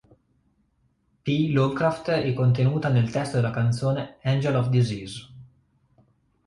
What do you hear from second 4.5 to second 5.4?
of Disease".